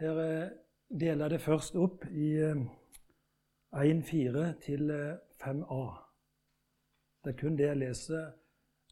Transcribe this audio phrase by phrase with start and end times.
[0.00, 0.48] Her eh,
[1.00, 4.92] deler jeg det først opp i 1.4 til
[5.42, 5.80] 5a.
[7.20, 8.30] Det er kun det jeg leser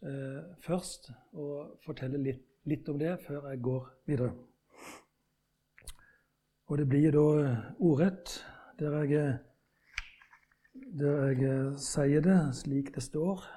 [0.05, 4.35] eh, først, og forteller litt, litt, om det før jeg går videre.
[6.69, 7.25] Og det blir da
[7.79, 8.45] ordrett
[8.79, 9.39] der jeg,
[11.01, 13.49] der jeg sier det slik det står.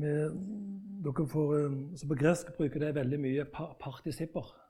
[0.00, 0.40] Med,
[1.04, 1.52] dere får,
[2.00, 4.67] så på gresk bruker de veldig mye partisipper.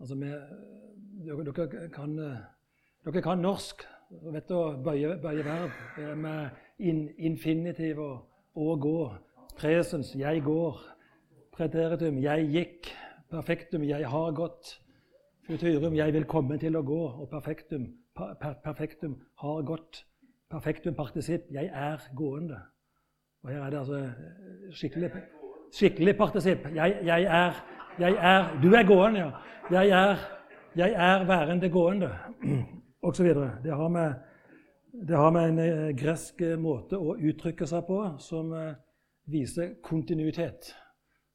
[0.00, 0.34] Altså med,
[1.26, 2.18] dere, kan,
[3.04, 8.20] dere kan norsk og vet å bøye, bøye verb med in, infinitiv og,
[8.54, 8.98] og gå.
[9.58, 10.80] Presens 'jeg går'.
[11.52, 12.92] Preteritum 'jeg gikk'.
[13.30, 14.80] Perfektum 'jeg har gått'.
[15.46, 17.20] Futurum 'jeg vil komme til å gå'.
[17.20, 20.04] Og perfektum, per, perfektum 'har gått'.
[20.50, 22.60] Perfektum partisipp 'jeg er gående'.
[23.42, 24.10] Og her er det altså
[24.70, 25.10] skikkelig,
[25.72, 26.58] skikkelig partisipp.
[26.74, 27.52] Jeg, jeg, er,
[27.98, 29.30] jeg er Du er gående, ja.
[29.70, 30.16] Jeg er,
[30.76, 32.10] jeg er værende gående,
[33.08, 33.26] osv.
[33.64, 34.14] Det, har
[35.08, 38.74] det har med en eh, gresk måte å uttrykke seg på som eh,
[39.26, 40.72] viser kontinuitet.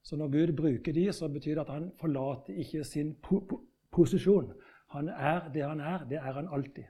[0.03, 3.61] Så når Gud bruker de, så betyr det at han forlater ikke sin po po
[3.93, 4.51] posisjon.
[4.91, 6.05] Han er det han er.
[6.09, 6.85] Det er han alltid.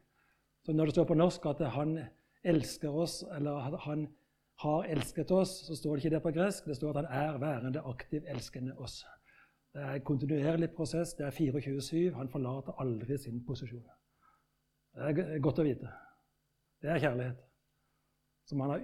[0.64, 1.98] Så når det står på norsk at han
[2.44, 4.08] elsker oss, eller han
[4.64, 6.66] har elsket oss, så står det ikke det på gresk.
[6.66, 9.04] Det står at han er værende aktiv elskende oss.
[9.74, 11.16] Det er en kontinuerlig prosess.
[11.18, 12.14] Det er 24-7.
[12.18, 13.86] Han forlater aldri sin posisjon.
[14.94, 15.90] Det er godt å vite.
[16.82, 17.42] Det er kjærlighet
[18.46, 18.84] som han har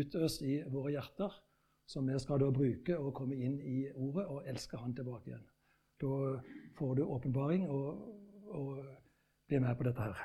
[0.00, 1.32] utøst i våre hjerter,
[1.86, 5.44] som vi skal da bruke og komme inn i ordet og elske han tilbake igjen.
[6.00, 6.40] Da
[6.78, 8.00] får du åpenbaring og,
[8.48, 8.80] og
[9.48, 10.24] blir med på dette her.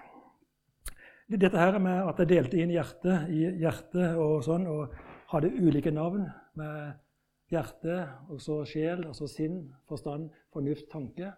[1.30, 4.96] Dette her med at jeg delte inn hjertet i hjertet og sånn, og
[5.30, 6.24] hadde ulike navn
[6.58, 6.96] med
[7.50, 7.98] hjerte,
[8.30, 11.34] og så sjel, og så sinn, forstand, fornuft, tanke.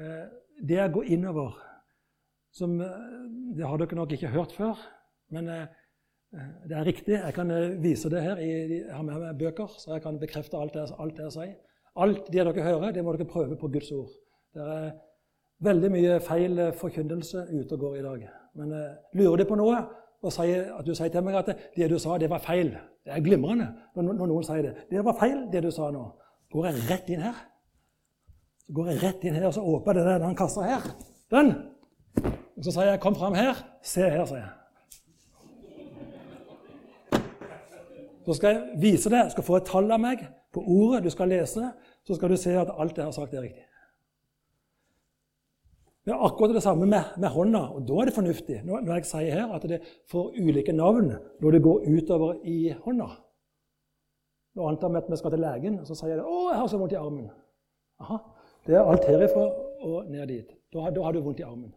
[0.00, 0.26] Eh,
[0.64, 1.54] det å gå innover
[2.54, 2.86] som, eh,
[3.56, 4.78] Det har dere nok ikke hørt før,
[5.30, 5.66] men eh,
[6.66, 7.14] det er riktig.
[7.14, 7.48] Jeg kan
[7.80, 8.36] vise det her.
[8.36, 11.56] Jeg har med meg bøker, så jeg kan bekrefte alt det, alt det jeg sier.
[11.96, 14.10] Alt det dere hører, det må dere prøve på Guds ord.
[14.52, 14.90] Det er
[15.62, 18.28] veldig mye feil forkynnelse ute og går i dag.
[18.54, 18.74] Men
[19.14, 19.78] lurer dere på noe,
[20.24, 22.72] og sier, at du sier til meg at det du sa, det var feil.
[23.04, 24.74] Det er glimrende når, når noen sier det.
[24.90, 26.04] Det var feil, det du sa nå.
[26.54, 27.38] Går jeg rett inn her?
[28.64, 30.90] Så går jeg rett inn her, og så åpner jeg den kassa her.
[31.34, 31.54] Den!
[32.54, 33.64] Og så sier jeg 'kom fram her'.
[33.82, 34.52] Se her, sier jeg.
[38.24, 41.28] Så skal jeg vise deg, skal få et tall av meg på ordet du skal
[41.28, 41.70] lese.
[42.06, 43.64] Så skal du se at alt jeg har sagt, er riktig.
[46.04, 48.58] Det er akkurat det samme med, med, hånda, og da er det fornuftig.
[48.64, 49.78] Når, når, jeg sier her at det
[50.12, 53.06] får ulike navn når det går utover i hånda.
[54.54, 56.68] Nå antar vi at vi skal til legen, og så sier jeg 'Å, jeg har
[56.68, 57.30] så vondt i armen'.
[58.00, 58.18] Aha,
[58.66, 59.46] Det er alt herifra
[59.80, 60.52] og ned dit.
[60.72, 61.72] Da, da har du vondt i armen.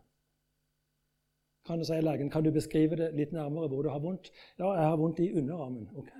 [1.67, 4.31] Kan du si legen, kan du beskrive det litt nærmere hvor du har vondt?
[4.59, 5.89] Ja, jeg har vondt i underarmen.
[5.97, 6.11] Ok.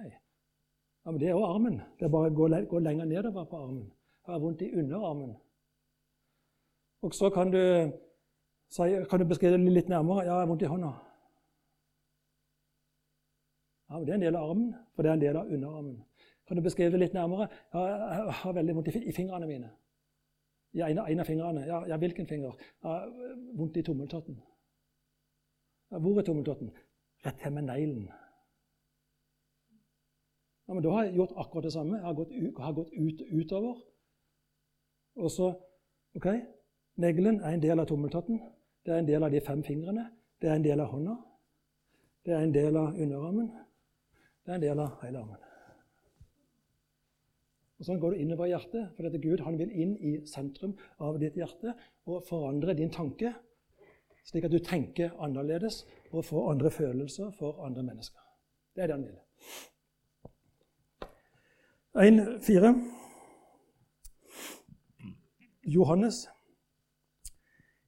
[1.06, 1.81] Ja, Men det er jo armen.
[2.00, 3.91] Det er bare å gå, gå lenger nedover på armen.
[4.28, 5.35] Jeg har vondt i underarmen.
[7.02, 7.91] Og så kan du,
[9.09, 10.25] kan du beskrive det litt nærmere.
[10.25, 10.94] Ja, jeg har vondt i hånda.
[13.90, 16.03] Ja, men Det er en del av armen, for det er en del av underarmen.
[16.47, 17.47] Kan du beskrive det litt nærmere?
[17.74, 19.69] Ja, jeg har veldig vondt i fingrene mine.
[20.74, 21.63] I en, en av fingrene.
[21.68, 22.56] Ja, ja, hvilken finger?
[22.84, 23.00] Ja,
[23.56, 24.40] vondt i tommeltotten.
[25.91, 26.72] Ja, hvor er tommeltotten?
[27.25, 28.09] Rett her med neglen.
[30.68, 31.97] Ja, men Da har jeg gjort akkurat det samme.
[31.97, 33.75] Jeg har gått, har gått ut, utover.
[35.16, 35.53] Og så
[36.16, 36.28] OK,
[36.97, 38.40] Neglen er en del av tommeltotten.
[38.85, 40.08] Det er en del av de fem fingrene.
[40.41, 41.16] Det er en del av hånda.
[42.25, 43.52] Det er en del av underarmen.
[44.46, 45.44] Det er en del av hele armen.
[47.78, 51.19] Og Sånn går du innover hjertet, for dette Gud han vil inn i sentrum av
[51.22, 51.75] ditt hjerte
[52.09, 53.35] og forandre din tanke,
[54.25, 58.24] slik at du tenker annerledes og får andre følelser for andre mennesker.
[58.74, 59.19] Det er det han vil.
[61.97, 62.74] 1.4.
[65.68, 66.25] Johannes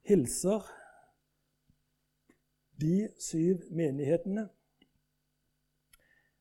[0.10, 0.66] hilser
[2.82, 4.50] de syv menighetene,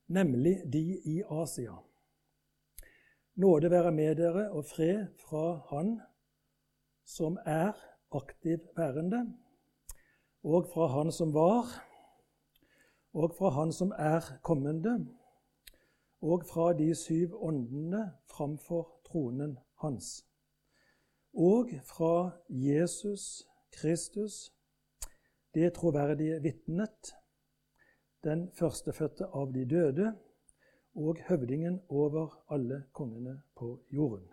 [0.06, 1.74] nemlig de i Asia.
[3.34, 6.00] Nåde være med dere og fred fra Han
[7.04, 7.72] som er
[8.10, 9.20] aktiv værende,
[10.42, 11.68] og fra Han som var,
[13.12, 14.96] og fra Han som er kommende,
[16.20, 20.24] og fra de syv åndene framfor tronen hans,
[21.34, 24.52] og fra Jesus Kristus,
[25.54, 27.14] det troverdige vitnet,
[28.24, 30.12] den førstefødte av de døde
[30.98, 34.28] og høvdingen over alle kongene på jorden.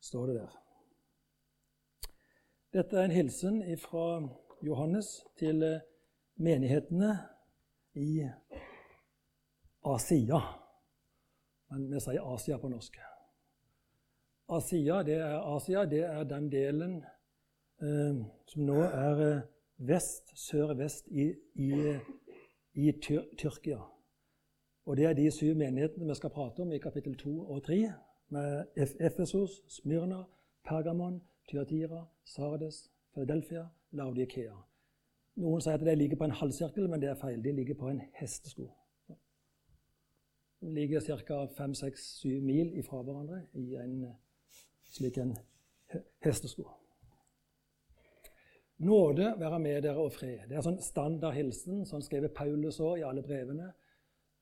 [0.00, 0.62] Står det der.
[2.72, 4.28] Dette er en hilsen fra
[4.62, 5.64] Johannes til
[6.36, 7.16] menighetene
[7.94, 8.28] i
[9.84, 10.40] Asia.
[11.70, 12.98] Men vi sier Asia på norsk.
[14.48, 16.96] Asia, det er, Asia, det er den delen
[17.82, 19.40] eh, som nå er eh,
[19.88, 21.70] vest, sør-vest i, i,
[22.74, 23.80] i Tyr Tyrkia.
[24.86, 27.80] Og det er de syv menighetene vi skal prate om i kapittel 2 og 3,
[28.28, 30.22] med Efesos, Smyrna,
[30.64, 34.54] Pergamon, Tyatira, Sardes, Philadelphia, Laudikea.
[35.42, 37.42] Noen sier at de ligger på en halvsirkel, men det er feil.
[37.44, 38.68] De ligger på en hestesko.
[40.62, 41.42] De ligger ca.
[41.58, 44.06] 5-6-7 mil ifra hverandre i en
[44.90, 45.36] slik en
[46.24, 46.66] hestesko.
[48.78, 50.48] Nåde være med dere og fred.
[50.48, 53.70] Det er sånn standardhilsen som skriver Paulus òg i alle brevene.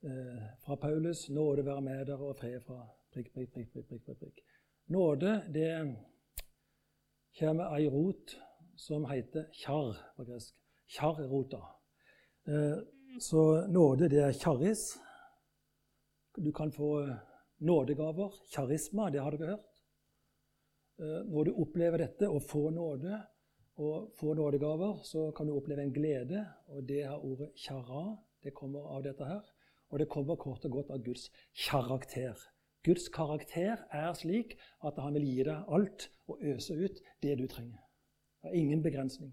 [0.04, 1.28] Eh, fra Paulus.
[1.30, 2.80] Nåde være med dere og fred fra
[3.14, 4.42] prikk, prikk, prikk, prikk, prikk, prikk.
[4.90, 5.70] Nåde, det
[7.38, 8.34] kommer ei rot
[8.76, 10.56] som heter kjarr på gresk.
[10.96, 11.62] Kjarrrota.
[12.50, 12.82] Eh,
[13.22, 14.96] så nåde, det er kjarris.
[16.36, 17.06] Du kan få
[17.62, 18.34] nådegaver.
[18.50, 19.73] Kjarisma, det har dere hørt.
[21.00, 23.20] Eh, når du opplever dette og får nåde
[23.82, 26.46] og får nådegaver, så kan du oppleve en glede.
[26.66, 28.16] Og det har ordet kjara.
[28.42, 29.42] Det kommer av dette her.
[29.90, 31.30] Og det kommer kort og godt av Guds
[31.66, 32.38] karakter.
[32.84, 37.46] Guds karakter er slik at han vil gi deg alt og øse ut det du
[37.48, 37.80] trenger.
[38.42, 39.32] Det er ingen begrensning.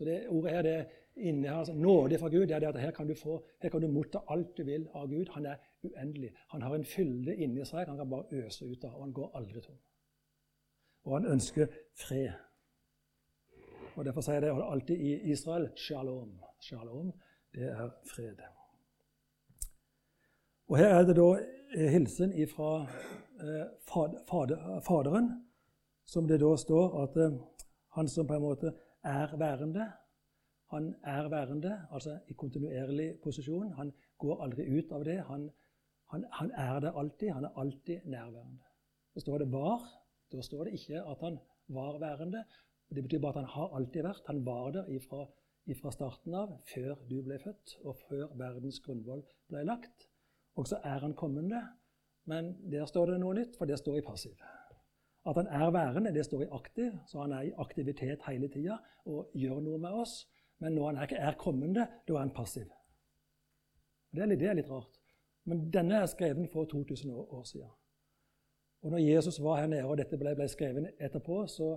[0.00, 0.86] Så det ordet her, det
[1.16, 3.80] inne altså, Nåde fra Gud det er det at her kan du få, her kan
[3.80, 5.26] du motta alt du vil av Gud.
[5.30, 6.30] Han er uendelig.
[6.48, 9.36] Han har en fylde inni seg han kan bare øse ut av, og han går
[9.36, 9.76] aldri tom.
[11.04, 12.32] Og han ønsker fred.
[13.96, 16.32] Og Derfor sier jeg det alltid i Israel shalom.
[16.60, 17.12] Shalom,
[17.54, 18.40] det er fred.
[20.68, 21.30] Og Her er det da
[21.76, 22.86] eh, hilsen fra
[23.44, 25.34] eh, fader, Faderen,
[26.04, 27.42] som det da står at eh,
[27.98, 29.92] han som på en måte er værende
[30.70, 33.72] Han er værende, altså i kontinuerlig posisjon.
[33.72, 35.16] Han går aldri ut av det.
[35.26, 35.50] Han,
[36.10, 37.30] han, han er der alltid.
[37.30, 38.62] Han er alltid nærværende.
[39.14, 40.00] Så står det 'var'.
[40.32, 41.38] Da står det ikke at han
[41.68, 42.44] var værende.
[42.94, 44.22] Det betyr bare at han har alltid vært.
[44.26, 45.26] Han var der ifra,
[45.66, 50.08] ifra starten av, før du ble født, og før verdens grunnvoll ble lagt.
[50.54, 51.62] Og så er han kommende.
[52.24, 54.34] Men der står det noe nytt, for det står i passiv.
[55.30, 58.80] At han er værende, det står i aktiv, så han er i aktivitet hele tida
[59.06, 60.24] og gjør noe med oss.
[60.58, 62.66] Men når han ikke er kommende, da er han passiv.
[64.10, 64.98] Det er, litt, det er litt rart.
[65.46, 67.70] Men denne er skreven for 2000 år, siden.
[68.82, 71.68] Og når Jesus var her nede, og dette ble, ble skrevet etterpå, så,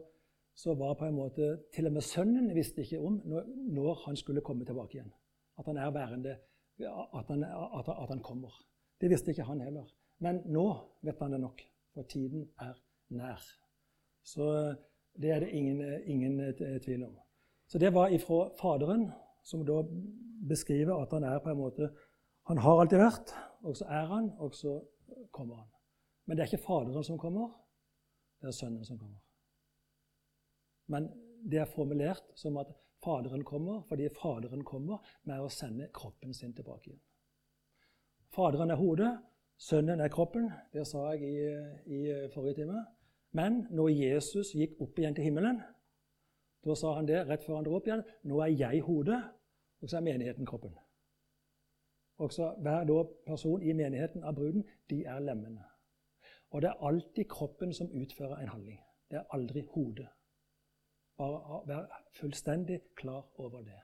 [0.56, 4.18] så, var på en måte Til og med sønnen visste ikke om når, når han
[4.18, 5.12] skulle komme tilbake igjen.
[5.60, 6.38] At han er værende,
[6.80, 8.56] at han, at, at han kommer.
[9.02, 9.86] Det visste ikke han heller.
[10.20, 10.66] Men nå
[11.02, 11.62] vet han det nok,
[11.94, 12.74] for tiden er
[13.10, 13.42] nær.
[14.24, 14.76] Så
[15.22, 17.18] det er det ingen, ingen eh, tvil om.
[17.68, 19.12] Så det var ifra Faderen,
[19.44, 19.82] som da
[20.48, 21.90] beskriver at han er på en måte
[22.44, 23.30] Han har alltid vært,
[23.64, 24.82] og så er han, og så
[25.32, 25.68] kommer han.
[26.26, 27.54] Men det er ikke Faderen som kommer,
[28.42, 29.22] det er Sønnen som kommer.
[30.92, 31.08] Men
[31.52, 32.68] det er formulert som at
[33.04, 37.02] Faderen kommer fordi Faderen kommer med å sende kroppen sin tilbake igjen.
[38.36, 39.12] Faderen er hodet,
[39.58, 40.52] Sønnen er kroppen.
[40.74, 42.86] Det sa jeg i, i forrige time.
[43.32, 45.62] Men når Jesus gikk opp igjen til himmelen,
[46.66, 48.04] da sa han det rett før han dro opp igjen.
[48.30, 49.20] Nå er jeg hodet,
[49.82, 50.76] og så er menigheten kroppen.
[52.18, 55.64] Også Hver da person i menigheten av bruden, de er lemmene.
[56.54, 58.80] Og det er alltid kroppen som utfører en handling.
[59.10, 60.08] Det er aldri hodet.
[61.18, 63.80] Bare vær fullstendig klar over det.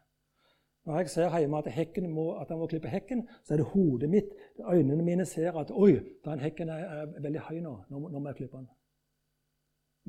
[0.90, 4.10] Når jeg ser hjemme at, må, at jeg må klippe hekken, så er det hodet
[4.10, 4.30] mitt,
[4.72, 7.74] øynene mine ser at oi, den hekken er, er veldig høy nå.
[7.90, 8.66] Nå, nå må jeg klippe den.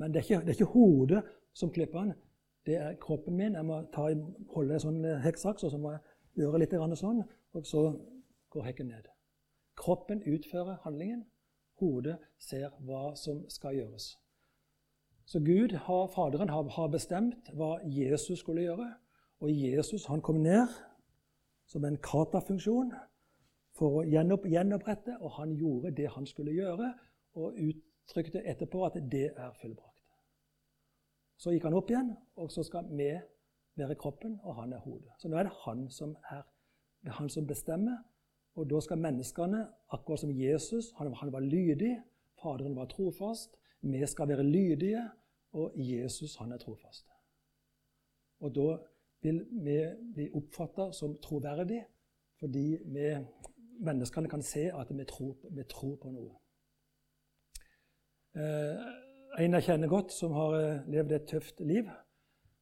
[0.00, 1.20] Men det er, ikke, det er ikke hodet
[1.52, 2.14] som klipper den,
[2.66, 3.54] det er kroppen min.
[3.54, 4.06] Jeg må ta,
[4.54, 6.00] holde en sånn hekksaks og så må jeg
[6.46, 7.20] gjøre litt sånn,
[7.52, 7.84] og så
[8.48, 9.12] går hekken ned.
[9.76, 11.26] Kroppen utfører handlingen.
[11.80, 14.14] Hodet ser hva som skal gjøres.
[15.28, 18.88] Så Gud, har, Faderen, har, har bestemt hva Jesus skulle gjøre.
[19.40, 20.68] Og Jesus han kom ned
[21.70, 22.92] som en katafunksjon
[23.78, 26.90] for å gjenopprette, og han gjorde det han skulle gjøre,
[27.38, 29.96] og uttrykte etterpå at det er fullbrakt.
[31.40, 33.12] Så gikk han opp igjen, og så skal vi
[33.80, 35.14] være kroppen, og han er hodet.
[35.18, 36.42] Så nå er det han som er
[37.16, 38.02] han som bestemmer.
[38.58, 39.62] Og da skal menneskene,
[39.94, 41.94] akkurat som Jesus, han, han var lydig,
[42.42, 45.10] Faderen var trofast, vi skal være lydige,
[45.52, 47.06] og Jesus, han er trofast.
[48.40, 48.78] Og da
[49.22, 49.78] vil vi
[50.14, 51.84] bli oppfatta som troverdige,
[52.40, 53.06] fordi vi,
[53.80, 56.36] menneskene kan se at vi tror, vi tror på noe.
[58.36, 58.86] Eh,
[59.44, 61.90] en jeg kjenner godt, som har eh, levd et tøft liv,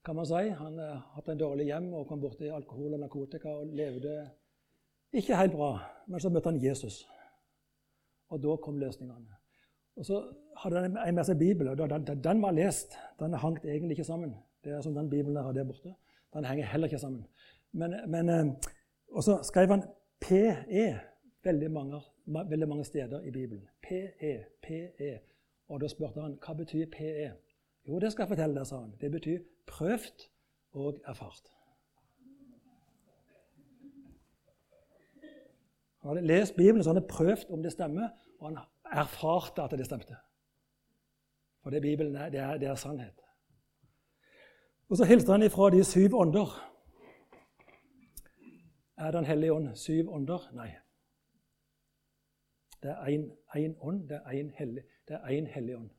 [0.05, 0.49] kan man si.
[0.59, 4.15] Han har hatt en dårlig hjem og kom borti alkohol og narkotika og levde
[5.13, 5.73] ikke helt bra.
[6.09, 7.03] Men så møtte han Jesus,
[8.29, 9.37] og da kom løsningene.
[9.99, 10.21] Og Så
[10.63, 12.95] hadde han med seg Bibelen, og den, den var lest.
[13.19, 14.37] Den hangt egentlig ikke sammen.
[14.65, 15.95] Det er som den Bibelen der, der borte.
[16.33, 17.27] Den henger heller ikke sammen.
[17.73, 18.47] Men, men, eh,
[19.13, 19.83] og så skrev han
[20.21, 20.99] PE
[21.45, 23.69] veldig mange, veldig mange steder i Bibelen.
[23.83, 25.19] PE, PE.
[25.69, 27.31] Og da spurte han hva betyr PE.
[27.89, 28.95] Jo, det skal jeg fortelle deg, sa han.
[29.01, 30.27] Det betyr prøvd
[30.73, 31.53] og erfart.
[35.99, 38.09] Han hadde lest Bibelen så han hadde prøvd om det stemmer,
[38.39, 38.59] og han
[38.93, 40.17] erfarte at det stemte.
[41.63, 43.28] For det Bibelen er, det er, det er sannhet.
[44.89, 46.49] Og så hilste han ifra de syv ånder.
[48.97, 50.51] Er Den hellige ånd syv ånder?
[50.53, 50.71] Nei.
[52.83, 53.07] Det er
[53.57, 55.91] én ånd, det er én hellig, ånd.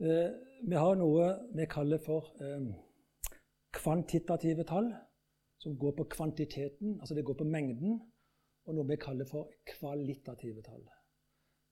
[0.00, 0.30] Eh,
[0.68, 2.72] vi har noe vi kaller for eh,
[3.72, 4.94] kvantitative tall,
[5.58, 8.00] som går på kvantiteten, altså det går på mengden,
[8.64, 10.84] og noe vi kaller for kvalitative tall.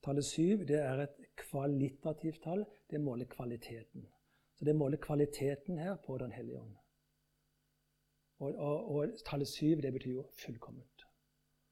[0.04, 2.64] Tallet syv det er et kvalitativt tall.
[2.90, 4.06] Det måler kvaliteten.
[4.60, 6.74] Så det måler kvaliteten her på Den hellige ånd.
[8.38, 11.06] Og, og, og tallet syv det betyr jo fullkomment.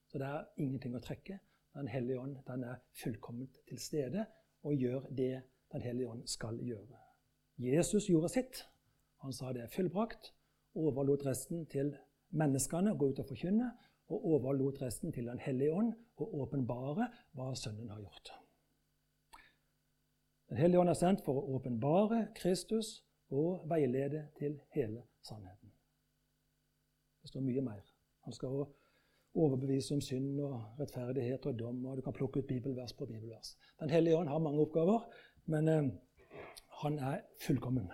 [0.09, 1.37] Så det er ingenting å trekke.
[1.77, 4.25] Den hellige ånd den er fullkomment til stede
[4.65, 5.43] og gjør det
[5.73, 6.97] Den hellige ånd skal gjøre.
[7.59, 8.63] Jesus gjorde sitt.
[9.21, 10.33] Han sa det er fullbrakt.
[10.75, 11.93] Overlot resten til
[12.31, 13.69] menneskene å gå ut og forkynne.
[14.09, 18.33] Og overlot resten til Den hellige ånd å åpenbare hva Sønnen har gjort.
[20.49, 25.73] Den hellige ånd er sendt for å åpenbare Kristus og veilede til hele sannheten.
[27.23, 27.83] Det står mye mer.
[28.25, 28.65] Han skal
[29.35, 31.85] overbevise om synd og rettferdighet og dom.
[31.87, 33.57] og Du kan plukke ut bibelvers på bibelvers.
[33.81, 35.05] Den hellige ånd har mange oppgaver,
[35.45, 35.91] men eh,
[36.83, 37.91] han er fullkommen.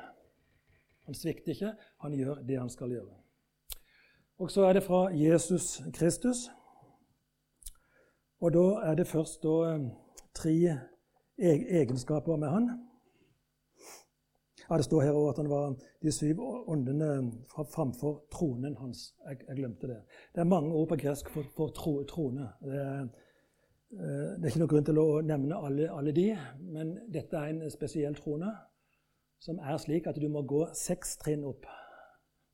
[1.04, 1.74] Han svikter ikke.
[2.00, 3.18] Han gjør det han skal gjøre.
[4.38, 6.48] Og så er det fra Jesus Kristus.
[8.40, 9.90] Og da er det først da, eh,
[10.34, 10.78] tre
[11.38, 12.68] egenskaper med han.
[14.70, 19.14] Ja, Det står her også at han var de syv åndene framfor tronen hans.
[19.28, 20.00] Jeg, jeg, glemte det.
[20.34, 22.48] Det er mange ord på gresk for, for tro, trone.
[22.64, 23.00] Det er,
[23.92, 27.52] eh, det er, ikke noen grunn til å nevne alle, alle, de, men dette er
[27.52, 28.54] en spesiell trone
[29.40, 31.66] som er slik at du må gå seks trinn opp.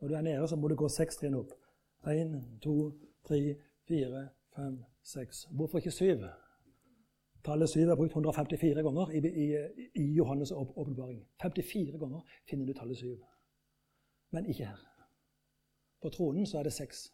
[0.00, 1.52] Når du er nede, så må du gå seks trinn opp.
[2.08, 2.90] Én, to,
[3.28, 3.54] tre,
[3.86, 5.46] fire, fem, seks.
[5.54, 6.24] Hvorfor ikke syv?
[7.44, 9.46] Tallet 7 er brukt 154 ganger i, i,
[9.94, 11.22] i Johannes' åpenbaring.
[11.42, 12.20] 54 ganger
[12.50, 13.16] finner du tallet 7.
[14.30, 14.82] Men ikke her.
[16.02, 17.12] På tronen så er det 6.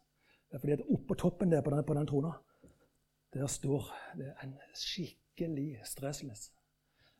[0.50, 2.32] Det er fordi at oppå toppen der på den, på den trona
[3.34, 6.52] der står det en skikkelig stressless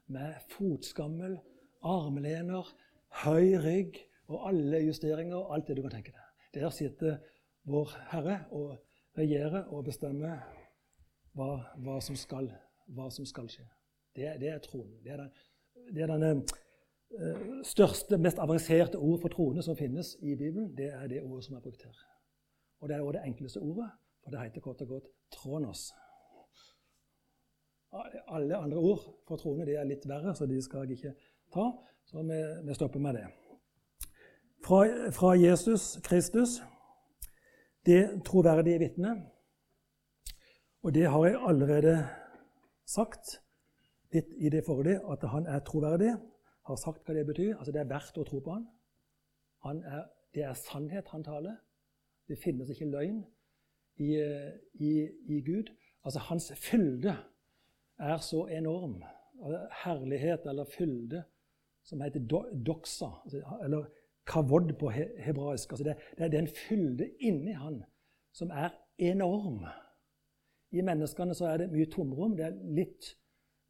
[0.06, 1.38] med fotskammel,
[1.82, 2.76] armlener,
[3.24, 3.98] høy rygg
[4.28, 6.22] og alle justeringer og alt det du kan tenke deg.
[6.54, 7.18] Der sitter
[7.64, 8.78] vår Herre og
[9.18, 10.38] regjerer og bestemmer
[11.36, 13.66] hva, hva som skal skje hva som skal skje.
[14.16, 14.96] Det, det er tronen.
[15.04, 15.30] Det er den,
[15.94, 20.72] det er den uh, største, mest avanserte ord for troende som finnes i Bibelen.
[20.76, 22.02] Det er det ordet som er brukt her.
[22.80, 23.90] Og det er også det enkleste ordet,
[24.22, 25.92] for det heter kort og godt 'tronos'.
[28.28, 31.14] Alle andre ord for troende det er litt verre, så de skal jeg ikke
[31.54, 31.70] ta.
[32.06, 33.26] Så vi, vi stopper med det.
[34.66, 36.60] Fra, fra Jesus Kristus,
[37.86, 39.22] det troverdige vitnet.
[40.82, 42.08] Og det har jeg allerede
[42.86, 43.40] sagt
[44.14, 46.14] litt i det forholdet at han er troverdig.
[46.66, 47.56] Har sagt hva det betyr.
[47.56, 48.66] Altså Det er verdt å tro på han.
[49.66, 51.56] han er, det er sannhet han taler.
[52.28, 53.20] Det finnes ikke løgn
[54.02, 54.16] i,
[54.74, 54.92] i,
[55.28, 55.70] i Gud.
[56.04, 57.14] Altså Hans fylde
[57.98, 59.02] er så enorm.
[59.42, 61.22] Altså, herlighet eller fylde
[61.86, 63.84] som heter do, doxa, altså, eller
[64.26, 65.72] kavod på hebraisk.
[65.72, 67.82] Altså det, det, er en fylde inni han
[68.32, 69.64] som er enorm.
[70.74, 72.34] I menneskene så er det mye tomrom.
[72.38, 73.12] Det er litt,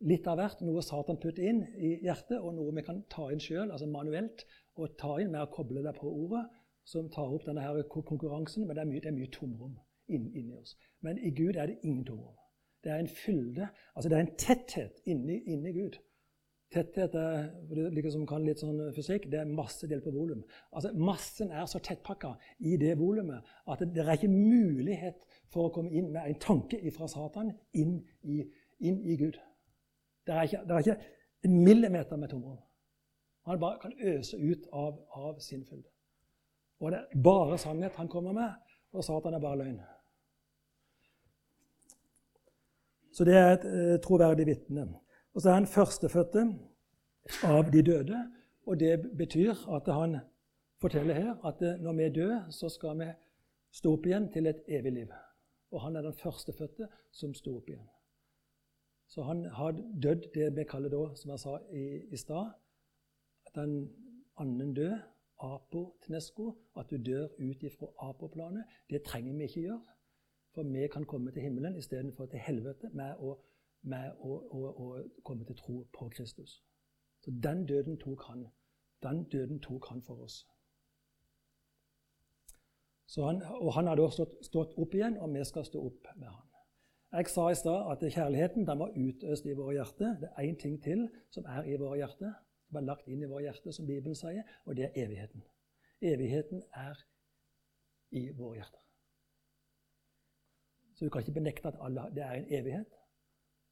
[0.09, 0.63] litt av hvert.
[0.65, 4.47] Noe Satan putter inn i hjertet, og noe vi kan ta inn sjøl, altså manuelt.
[4.77, 6.47] Og ta inn med å koble deg på ordet,
[6.87, 8.67] som tar opp denne her konkurransen.
[8.67, 9.77] Men det er mye, det er mye tomrom
[10.09, 10.77] inni, inni oss.
[11.05, 12.37] Men i Gud er det ingen tomrom.
[12.85, 15.97] Det er en fylde, altså det er en tetthet inni, inni Gud.
[16.75, 20.43] Tetthet er like som kan litt sånn fysikk, det er masse delt på volum.
[20.75, 25.23] Altså, massen er så tettpakka i det volumet at det, det, er ikke mulighet
[25.55, 28.43] for å komme inn med en tanke fra Satan inn i,
[28.83, 29.39] inn i Gud.
[30.27, 31.13] Det er, ikke, det er, ikke,
[31.47, 32.59] en millimeter med tomrom.
[33.47, 35.87] Han bare kan øse ut av, av sin fylde.
[36.83, 38.59] Og det er bare sannhet han kommer med,
[38.93, 39.79] og Satan er bare løgn.
[43.15, 44.91] Så det er et eh, troverdig vitne.
[45.37, 46.43] Og så er han førstefødte
[47.45, 48.21] av de døde.
[48.67, 50.17] Og det betyr at han
[50.81, 53.11] forteller her at når vi er døde, så skal vi
[53.71, 55.13] stå opp igjen til et evig liv.
[55.71, 57.85] Og han er den førstefødte som sto opp igjen.
[59.13, 62.55] Så han har dødd det vi kaller da, som jeg sa i, i stad,
[63.55, 63.77] den
[64.41, 64.97] annen død,
[65.45, 68.65] apotnesko, at du dør ut ifra apoplanet.
[68.91, 69.83] Det trenger vi ikke gjøre.
[70.55, 73.37] For vi kan komme til himmelen istedenfor til helvete med å,
[73.87, 74.87] med å, å, å
[75.25, 76.59] komme til tro på Kristus.
[77.25, 78.47] Så den døden tok han.
[79.03, 80.43] Den døden tok han for oss.
[83.17, 86.29] Han, og han har da stått, stått, opp igjen, og vi skal stå opp med
[86.29, 86.43] han.
[87.17, 90.17] Jeg sa i stad at kjærligheten den var utøst i våre hjerter.
[90.21, 92.35] Det er én ting til som er i våre hjerter,
[92.67, 95.47] som er lagt inn i våre hjerter, som Bibelen sier, og det er evigheten.
[96.03, 96.99] Evigheten er
[98.11, 98.83] i våre hjerter.
[100.97, 102.99] Så du kan ikke benekte at alle, det er en evighet.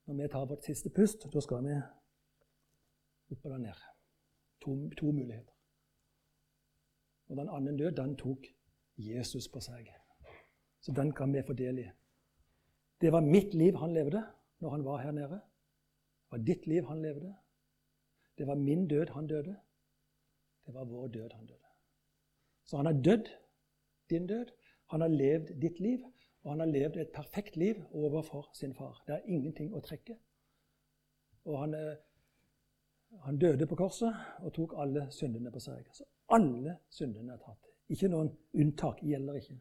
[0.07, 1.75] Når vi tar vårt siste pust, da skal vi
[3.33, 3.85] opp eller ned.
[4.65, 5.53] To, to muligheter.
[7.29, 8.47] Og den andre død, den tok
[8.97, 9.89] Jesus på seg.
[10.81, 11.87] Så den kan vi få del i.
[13.01, 14.23] Det var mitt liv han levde
[14.61, 15.41] når han var her nede.
[15.41, 17.35] Det var ditt liv han levde.
[18.39, 19.57] Det var min død han døde.
[20.67, 21.71] Det var vår død han døde.
[22.65, 23.29] Så han har dødd
[24.11, 24.53] din død.
[24.93, 26.05] Han har levd ditt liv,
[26.45, 29.03] og han har levd et perfekt liv overfor sin far.
[29.07, 30.17] Det er ingenting å trekke.
[31.45, 31.97] Og han, eh,
[33.25, 35.87] han døde på korset og tok alle syndene på seg.
[35.93, 37.71] Så alle syndene er tatt.
[37.89, 39.57] Ikke noen unntak gjelder ikke.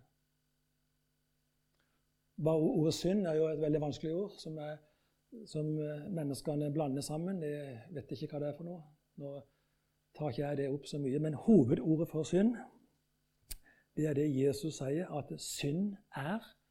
[2.43, 4.77] Bare ordet synd er jo et veldig vanskelig ord som, er,
[5.45, 7.43] som eh, menneskene blander sammen.
[7.43, 8.81] Jeg vet ikke hva det er for noe.
[9.23, 9.37] Nå
[10.17, 11.19] tar ikke jeg det opp så mye.
[11.19, 12.57] Men hovedordet for synd,
[13.95, 16.62] det er det Jesus sier, at synd er at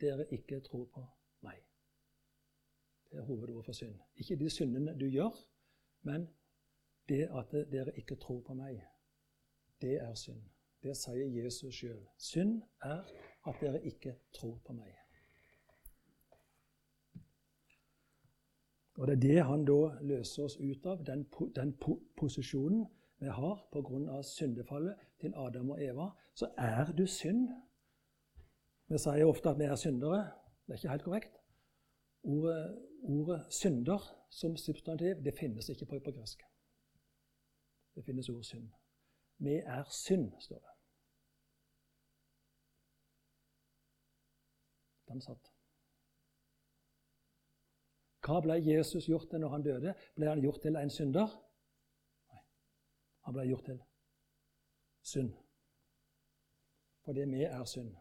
[0.00, 1.04] dere ikke tror på
[1.42, 1.60] meg.
[3.10, 3.94] Det er hovedordet for synd.
[4.16, 5.36] Ikke de syndene du gjør,
[6.02, 6.28] men
[7.08, 8.82] det at dere ikke tror på meg.
[9.80, 10.42] Det er synd.
[10.82, 12.02] Det sier Jesus sjøl.
[12.18, 13.00] Synd er
[13.48, 14.94] at dere ikke tror på meg.
[18.96, 21.24] Og Det er det han da løser oss ut av, den,
[21.56, 21.72] den
[22.16, 22.86] posisjonen
[23.18, 24.22] vi har pga.
[24.22, 26.08] syndefallet til Adam og Eva.
[26.34, 27.48] Så er du synd.
[28.88, 30.20] Vi sier ofte at vi er syndere.
[30.66, 31.36] Det er ikke helt korrekt.
[32.22, 32.60] Ordet,
[33.02, 36.42] ordet 'synder' som substantiv det finnes ikke på, på gresk.
[37.94, 38.70] Det finnes ordet synd.
[39.38, 40.74] Vi er synd, står det.
[45.08, 45.50] Den satt.
[48.24, 49.94] Hva ble Jesus gjort til når han døde?
[50.16, 51.34] Ble han gjort til en synder?
[52.32, 52.40] Nei.
[53.26, 53.82] Han ble gjort til
[55.02, 55.34] synd.
[57.04, 57.92] Fordi vi er synd.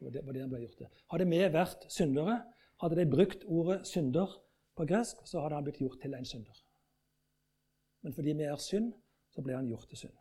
[0.00, 0.88] Det var det han ble gjort til.
[1.12, 2.38] Hadde vi vært syndere,
[2.80, 4.38] hadde de brukt ordet 'synder'
[4.76, 6.64] på gresk, så hadde han blitt gjort til en synder.
[8.02, 8.92] Men fordi vi er synd,
[9.30, 10.16] så ble han gjort til synd.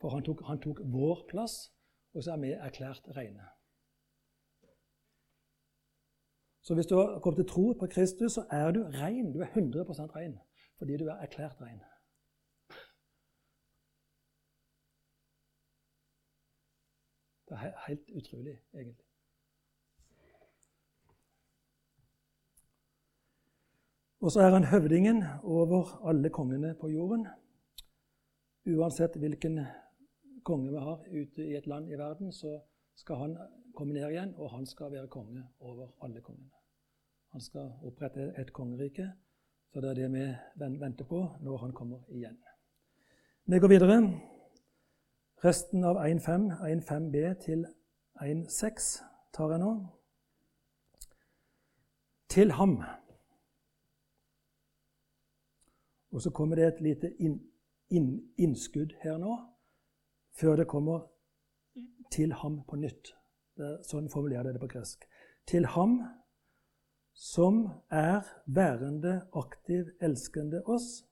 [0.00, 1.70] For han tok, han tok vår plass
[2.14, 3.46] og så er vi erklært rene.
[6.62, 9.32] Så hvis du har kommet til tro på Kristus, så er du ren.
[9.32, 10.38] Du er 100% ren
[10.78, 11.80] fordi du er erklært ren.
[17.48, 19.04] Det er helt utrolig, egentlig.
[24.20, 27.26] Og så er han høvdingen over alle kongene på jorden.
[28.66, 29.60] Uansett hvilken
[30.44, 32.60] konge vi har ute i et land i verden, så
[32.96, 33.36] skal han
[33.74, 36.50] komme ned igjen, og han skal være konge over alle kongene.
[37.32, 39.06] Han skal opprette et kongerike,
[39.72, 40.26] så det er det vi
[40.80, 42.38] venter på når han kommer igjen.
[43.46, 44.02] Vi går videre.
[45.44, 47.60] Resten av 1.5, 1.5b til
[48.22, 48.86] 1.6
[49.36, 49.74] tar jeg nå.
[52.28, 52.72] Til ham.
[56.10, 57.36] Og så kommer det et lite inn,
[57.94, 59.36] inn, innskudd her nå
[60.38, 61.06] før det kommer
[62.10, 63.14] til ham på nytt.
[63.82, 65.06] sånn formulerer det det på gresk.
[65.46, 66.00] Til ham
[67.14, 71.04] som er værende, aktiv, elskende oss,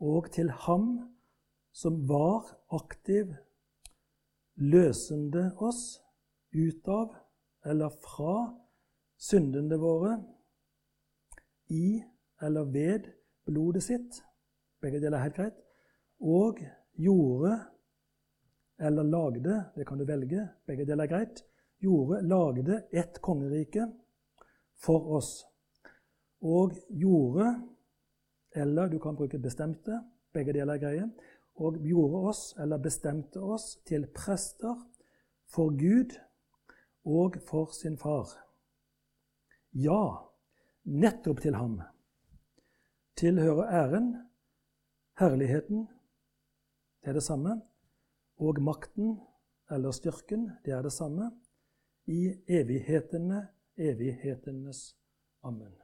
[0.00, 1.12] og til ham
[1.72, 3.32] som var aktiv,
[4.54, 6.00] løsende oss
[6.52, 7.14] ut av
[7.64, 8.36] eller fra
[9.16, 10.16] syndene våre
[11.72, 12.02] i
[12.42, 13.08] eller ved
[13.46, 14.18] blodet sitt,
[14.82, 15.60] begge deler er helt greit,
[16.20, 16.60] og
[16.98, 17.54] gjorde
[18.82, 21.44] eller lagde, det kan du velge, begge deler er greit,
[21.82, 23.86] gjorde, lagde ett kongerike
[24.82, 25.44] for oss.
[26.42, 27.52] Og gjorde,
[28.54, 30.00] eller du kan bruke bestemte,
[30.34, 31.06] begge deler er greie,
[31.54, 34.76] og gjorde oss, eller bestemte oss, til prester
[35.52, 36.16] for Gud
[37.04, 38.30] og for sin far.
[39.72, 40.28] Ja,
[40.84, 41.80] nettopp til ham
[43.16, 44.16] tilhører æren,
[45.18, 45.88] herligheten,
[47.02, 47.60] det er det samme,
[48.36, 49.20] og makten
[49.70, 51.30] eller styrken, det er det samme,
[52.06, 54.96] i evighetene, evighetenes
[55.42, 55.81] ammen.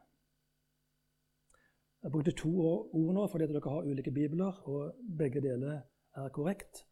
[2.03, 2.51] Jeg brukte to
[2.93, 5.81] ord nå fordi dere har ulike bibler, og begge deler
[6.15, 6.85] er korrekt.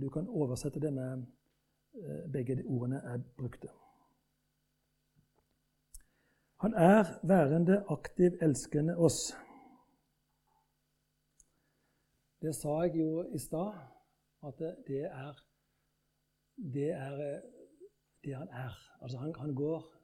[0.00, 1.26] Du kan oversette det med
[1.94, 3.68] eh, begge ordene er brukte.
[6.60, 9.36] Han er værende, aktiv, elskende oss.
[12.42, 13.72] Det sa jeg jo i stad,
[14.42, 15.44] at det er
[16.58, 17.40] det er
[18.24, 18.74] det han er.
[19.02, 19.94] Altså han, han går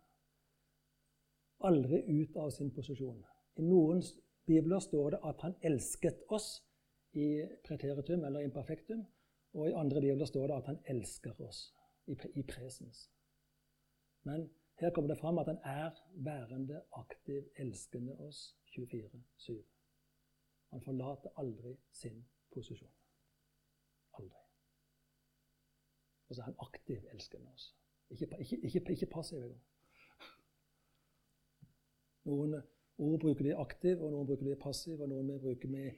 [1.61, 3.25] aldri ut av sin posisjon.
[3.57, 4.03] I noen
[4.47, 6.65] bibler står det at han elsket oss
[7.13, 9.05] i preteritum eller imperfektum.
[9.55, 11.75] Og i andre bibler står det at han elsker oss
[12.07, 13.11] i, i presens.
[14.23, 19.53] Men her kommer det fram at han er værende, aktiv, elskende oss 24-7.
[20.71, 22.91] Han forlater aldri sin posisjon.
[24.19, 24.41] Aldri.
[26.29, 27.77] Og så er han aktiv elskende oss.
[28.11, 29.63] Ikke, ikke, ikke, ikke passiv engang.
[32.25, 32.55] Noen
[32.99, 35.89] ord bruker de aktiv, og noen bruker de passiv, og noen bruker vi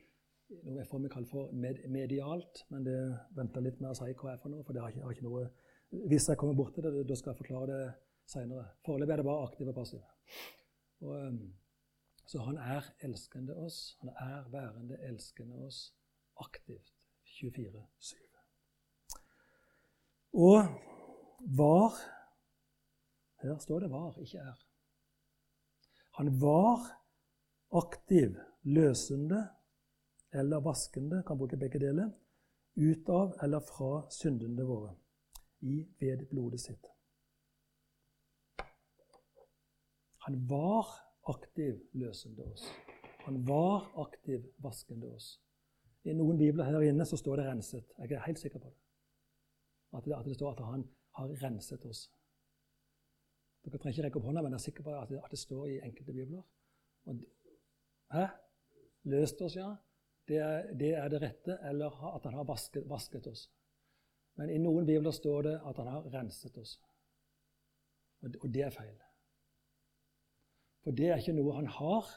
[0.65, 2.65] noe jeg får vi kaller for med, medialt.
[2.71, 2.99] Men det
[3.37, 5.17] venter litt med å si hva jeg er for noe, for det har ikke, har
[5.17, 5.47] ikke noe
[6.11, 7.83] Hvis jeg kommer borti det, da skal jeg forklare det
[8.31, 8.67] seinere.
[8.87, 10.03] Foreløpig er det bare aktiv og passiv.
[11.05, 11.41] Og, um,
[12.27, 13.97] så han er elskende oss.
[14.01, 15.95] Han er værende elskende oss
[16.43, 16.91] aktivt
[17.37, 18.17] 24-7.
[20.37, 20.59] Og
[21.57, 21.99] var
[23.43, 24.66] Her står det 'var', ikke 'er'.
[26.17, 26.81] Han var
[27.71, 29.49] aktiv, løsende
[30.33, 32.11] eller vaskende, kan bruke begge deler,
[32.77, 34.95] ut av eller fra syndene våre,
[35.61, 36.89] i ved blodet sitt.
[40.25, 40.89] Han var
[41.29, 42.65] aktiv løsende oss.
[43.27, 45.35] Han var aktiv vaskende oss.
[46.05, 47.93] I noen bibler her inne så står det 'renset'.
[47.99, 48.77] Jeg er helt sikker på det.
[49.93, 52.11] At det, at det står at han har renset oss.
[53.67, 55.39] Dere trenger ikke rekke opp hånda, men jeg er sikker på at det, at det
[55.41, 56.43] står i enkelte bibler.
[57.11, 57.23] Og,
[58.15, 58.27] hæ?
[59.11, 59.73] Løst oss, ja.
[60.27, 61.59] Det er, det er, det rette.
[61.67, 63.49] Eller at han har vasket, vasket, oss.
[64.39, 66.77] Men i noen bibler står det at han har renset oss.
[68.23, 68.95] Og, og det er feil.
[70.87, 72.11] For det er ikke noe han har.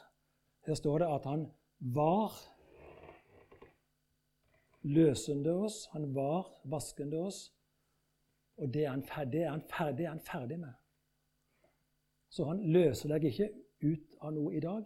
[0.68, 1.46] Her står det at han
[1.80, 2.36] var
[4.86, 7.40] løsende oss, han var vaskende oss,
[8.60, 10.72] og det er han ferdig, det er han ferdig, er han ferdig med.
[12.30, 13.50] Så han løser deg ikke
[13.82, 14.84] ut av noe i dag.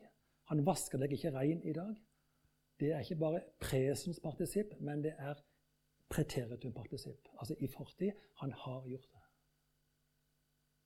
[0.50, 1.92] Han vasker deg ikke rein i dag.
[2.80, 5.38] Det er ikke bare presenspartisipp, men det er
[6.10, 7.28] preteritumpartisipp.
[7.38, 8.12] Altså i fortid.
[8.40, 9.22] Han har gjort det.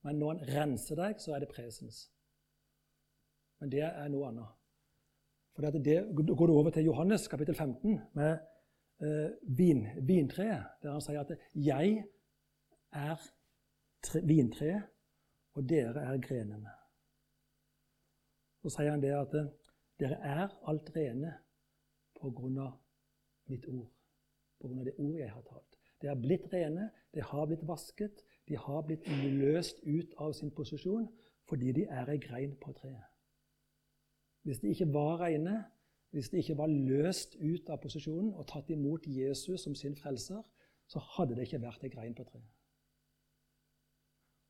[0.03, 2.05] Men når han renser deg, så er det presens.
[3.59, 4.55] Men det er noe annet.
[5.55, 8.37] For det, det går du over til Johannes kapittel 15 med
[9.03, 12.03] eh, vin, vintreet, der han sier at 'jeg
[12.91, 13.15] er
[14.03, 14.83] tre, vintreet,
[15.59, 16.71] og dere er grenene.
[18.63, 19.33] Så sier han det at
[19.99, 21.33] dere er alt rene
[22.19, 22.77] på grunn av
[23.51, 23.89] mitt ord.
[24.59, 25.75] På grunn av det ord jeg har talt.
[25.99, 30.51] De har blitt rene, de har blitt vasket, de har blitt løst ut av sin
[30.55, 31.09] posisjon
[31.49, 33.07] fordi de er ei grein på treet.
[34.45, 35.63] Hvis de ikke var rene,
[36.13, 40.43] hvis de ikke var løst ut av posisjonen og tatt imot Jesus som sin frelser,
[40.87, 42.58] så hadde det ikke vært ei grein på treet.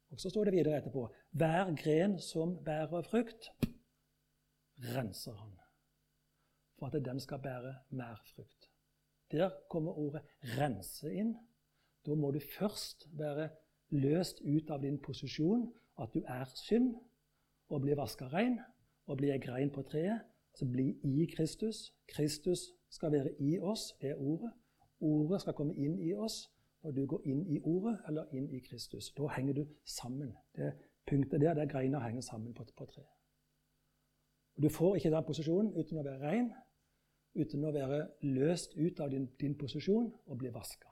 [0.09, 3.51] Og Så står det videre etterpå Hver gren som bærer frukt,
[4.79, 5.59] renser han
[6.79, 8.69] for at den skal bære mer frukt.
[9.31, 11.37] Der kommer ordet 'rense' inn.
[12.05, 13.49] Da må du først være
[13.89, 16.95] løst ut av din posisjon, at du er synd,
[17.69, 18.59] og bli vaska rein,
[19.05, 20.21] og bli ei grein på treet.
[20.53, 21.93] Altså bli i Kristus.
[22.07, 24.51] Kristus skal være i oss, er ordet.
[24.99, 26.49] Ordet skal komme inn i oss
[26.83, 29.11] når du går inn i Ordet eller inn i Kristus.
[29.17, 30.33] Da henger du sammen.
[30.55, 30.73] Det
[31.09, 33.09] punktet der, der greina henger sammen på, på treet.
[34.61, 36.49] Du får ikke den posisjonen uten å være rein,
[37.35, 40.89] uten å være løst ut av din, din posisjon og bli vaska.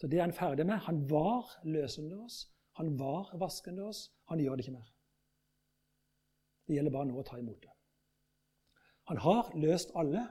[0.00, 0.82] Så det er han ferdig med.
[0.88, 4.08] Han var løsende oss, han var vaskende oss.
[4.30, 4.90] Han gjør det ikke mer.
[6.66, 7.70] Det gjelder bare nå å ta imot det.
[9.10, 10.24] Han har løst alle.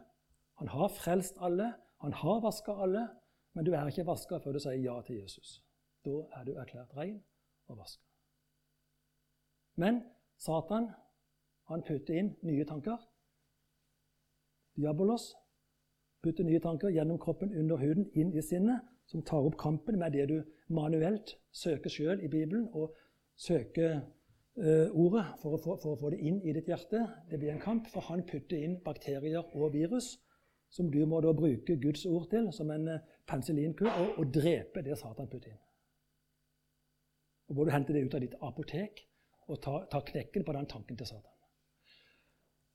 [0.60, 1.74] Han har frelst alle.
[2.02, 3.08] Han har vaska alle.
[3.54, 5.60] Men du er ikke vaska før du sier ja til Jesus.
[6.06, 7.20] Da er du erklært ren
[7.68, 8.04] og vaska.
[9.76, 10.02] Men
[10.38, 10.90] Satan
[11.72, 12.98] han putter inn nye tanker.
[14.76, 15.32] Diabolos
[16.24, 20.14] putter nye tanker gjennom kroppen, under huden, inn i sinnet, som tar opp kampen med
[20.16, 20.38] det du
[20.72, 22.96] manuelt søker sjøl i Bibelen, og
[23.36, 27.06] søker uh, ordet for å, få, for å, få, det inn i ditt hjerte.
[27.30, 30.14] Det blir en kamp, for han putter inn bakterier og virus
[30.72, 34.84] som du må da bruke Guds ord til, som en eh, penicillinkur, og, og drepe
[34.86, 35.60] det Satan putter inn.
[37.52, 39.04] Og må du hente det ut av ditt apotek
[39.52, 41.28] og ta, ta knekken på den tanken til Satan.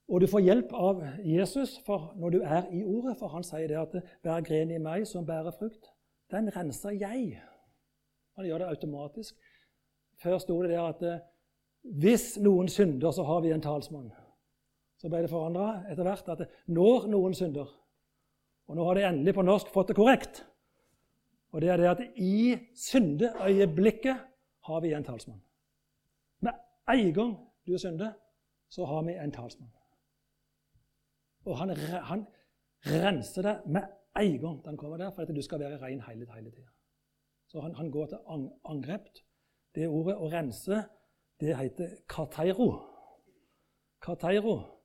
[0.07, 3.67] Og du får hjelp av Jesus for når du er i ordet, for han sier
[3.67, 5.89] det at 'hver gren i meg som bærer frukt',
[6.31, 7.41] den renser jeg.
[8.37, 9.35] Han gjør det automatisk.
[10.23, 11.25] Før sto det der at eh,
[11.83, 14.13] hvis noen synder, så har vi en talsmann.
[14.99, 17.67] Så ble det forandra etter hvert at når noen synder
[18.67, 20.43] Og nå har de endelig på norsk fått det korrekt.
[21.55, 24.25] Og det er det at i syndeøyeblikket
[24.67, 25.43] har vi en talsmann.
[26.43, 26.53] Med
[26.91, 28.13] en gang du synder,
[28.69, 29.71] så har vi en talsmann.
[31.47, 31.71] Og han,
[32.11, 32.27] han
[32.87, 36.27] renser deg med en gang den kommer der, for at du skal være ren hele,
[36.35, 36.69] hele tida.
[37.47, 38.19] Så han, han, går til
[38.65, 39.09] angrep.
[39.75, 40.83] Det ordet å rense,
[41.41, 42.71] det heter kateiro.
[44.03, 44.76] Kateiro.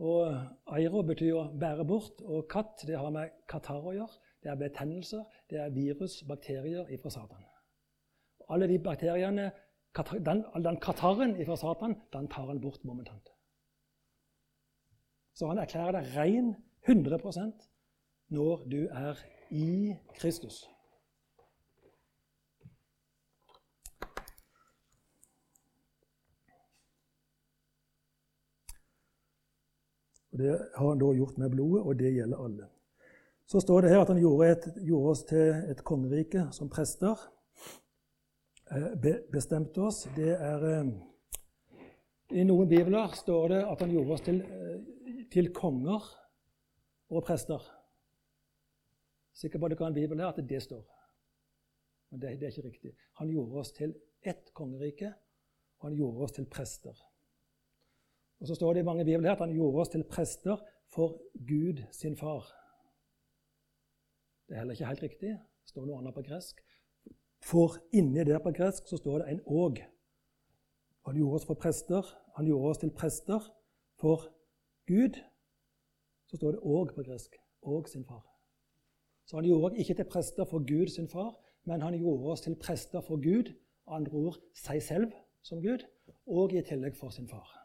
[0.00, 0.32] Og
[0.72, 4.16] airo betyr å bære bort, og katt det har med katar å gjøre.
[4.40, 7.44] Det er betennelser, det er virus, bakterier ifra Satan.
[8.48, 9.50] Alle de bakteriene,
[10.24, 13.28] den, den katarren ifra Satan, den tar han bort momentant.
[15.36, 16.54] Så han erklærer deg ren
[16.88, 17.68] 100%
[18.32, 19.20] når du er
[19.52, 20.64] i Kristus.
[30.29, 32.70] Og Det har han da gjort med blodet, og det gjelder alle.
[33.50, 37.18] Så står det her at han gjorde, et, gjorde oss til et kongerike som prester.
[38.70, 40.04] Eh, be, bestemte oss.
[40.16, 40.92] Det er eh,
[42.38, 44.80] I noen bibler står det at han gjorde oss til eh,
[45.30, 46.06] til konger
[47.10, 47.62] og prester.
[49.34, 50.82] Sikker på at det kan en bibel her at det står.
[52.10, 52.94] Men det, det, er ikke riktig.
[53.20, 55.12] Han gjorde oss til ett kongerike,
[55.78, 56.96] og han gjorde oss til prester.
[58.40, 60.56] Og Så står det i mange bibler at han gjorde oss til prester
[60.88, 62.48] for Gud sin far.
[64.48, 65.28] Det er heller ikke helt riktig.
[65.28, 66.60] Det står noe annet på gresk.
[67.44, 69.78] For inni der på gresk så står det en åg.
[71.06, 72.02] Han gjorde oss for prester.
[72.36, 73.40] Han gjorde oss til prester
[74.00, 74.26] for
[74.86, 75.14] Gud,
[76.26, 77.36] så står det 'og' på gresk.
[77.62, 78.26] Og sin far.
[79.26, 82.40] Så han gjorde oss ikke til prester for Gud sin far, men han gjorde oss
[82.40, 83.52] til prester for Gud,
[83.86, 85.84] andre ord seg selv som Gud,
[86.26, 87.59] og i tillegg for sin far.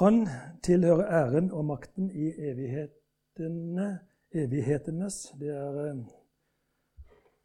[0.00, 0.26] Han
[0.62, 3.98] tilhører æren og makten i evighetene,
[4.32, 5.34] evighetenes.
[5.40, 5.98] Det er eh,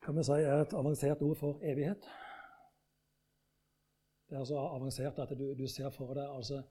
[0.06, 2.08] kan vi si er et avansert ord for evighet.
[4.30, 6.62] Det er så avansert at du, du ser for deg altså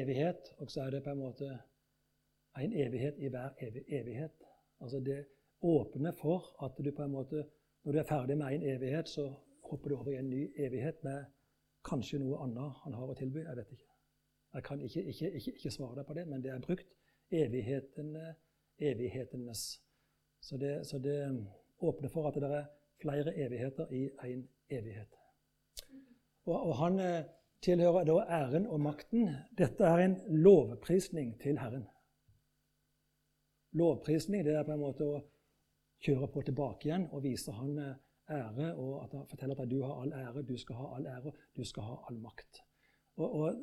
[0.00, 1.50] evighet, og så er det på en måte
[2.56, 4.48] en evighet i hver evig, evighet.
[4.80, 5.24] Altså Det
[5.60, 7.44] åpner for at du på en måte,
[7.84, 11.04] når du er ferdig med en evighet, så hopper du over i en ny evighet
[11.04, 11.24] med
[11.84, 13.44] kanskje noe annet han har å tilby.
[13.44, 13.91] Jeg vet ikke.
[14.54, 16.88] Jeg kan ikke, ikke, ikke, ikke svare deg på det, men det er brukt.
[17.32, 18.34] Evighetene,
[18.78, 19.82] evighetenes.
[20.40, 21.46] Så det, så det
[21.80, 22.64] åpner for at det er
[23.00, 25.16] flere evigheter i én evighet.
[26.44, 27.24] Og, og han eh,
[27.62, 29.30] tilhører da æren og makten.
[29.58, 31.86] Dette er en lovprisning til Herren.
[33.72, 35.20] Lovprisning det er på en måte å
[36.02, 37.94] kjøre på tilbake igjen og vise han eh,
[38.32, 41.32] ære, og at han forteller at du har all ære, du skal ha all ære,
[41.56, 42.62] du skal ha all makt.
[43.16, 43.54] Og, og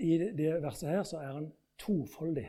[0.00, 1.48] I det verset her så er han
[1.80, 2.46] tofoldig.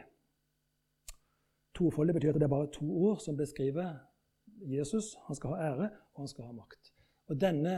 [1.76, 3.96] Tofoldig betyr at det er bare to ord som beskriver
[4.64, 5.16] Jesus.
[5.28, 6.92] Han skal ha ære, og han skal ha makt.
[7.28, 7.76] Og Denne,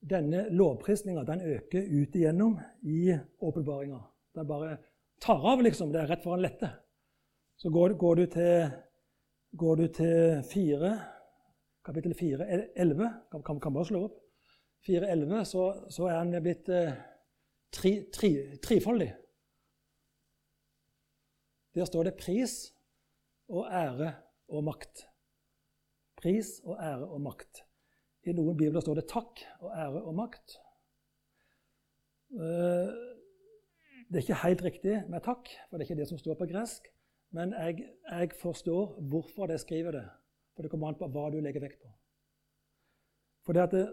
[0.00, 4.00] denne lovprisninga den øker ut igjennom i åpenbaringa.
[4.34, 4.76] Den bare
[5.20, 5.92] tar av, liksom.
[5.92, 6.70] Det er rett foran lette.
[7.56, 8.70] Så går, går, du til,
[9.56, 10.94] går du til 4,
[11.84, 14.18] kapittel 4, 11 kan, kan, bare slå opp.
[14.86, 16.92] 4.11, så, så er han blitt eh,
[17.76, 18.30] tri, tri,
[18.64, 19.10] trifoldig.
[21.76, 22.72] Der står det pris
[23.52, 24.14] og ære
[24.48, 25.04] og makt.
[26.16, 27.66] Pris og ære og makt.
[28.26, 30.56] I noen bibler står det takk og ære og makt.
[32.32, 32.94] Eh,
[34.06, 36.48] det er ikke helt riktig med takk, for det er ikke det som står på
[36.50, 36.88] gresk.
[37.36, 40.06] Men jeg, jeg forstår hvorfor de skriver det.
[40.54, 41.92] For det kommer an på hva du legger vekt på.
[43.44, 43.86] For det at det,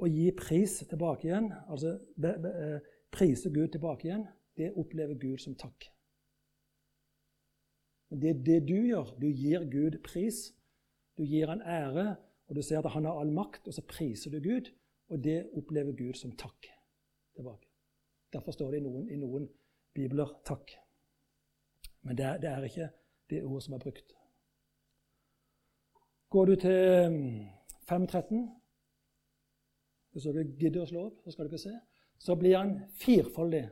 [0.00, 2.52] å gi pris tilbake igjen, altså be, be,
[3.10, 5.90] eh, prise Gud tilbake igjen, det opplever Gud som takk.
[8.10, 10.50] Det, det du gjør, du gir Gud pris
[11.20, 12.16] du gir han ære,
[12.48, 14.70] og du ser at han har all makt, og så priser du Gud.
[15.08, 16.66] Og det opplever Gud som takk
[17.34, 17.68] tilbake.
[18.32, 19.48] Derfor står det i noen, i noen
[19.94, 20.78] bibler 'takk'.
[22.02, 22.88] Men det, det, er ikke
[23.30, 24.14] det ordet som er brukt.
[26.30, 26.78] Går du til
[27.90, 28.48] 5.13 mm,
[30.10, 31.74] Hvis dere gidder å slå opp, så skal dere se.
[32.20, 33.64] Så blir han firfoldig.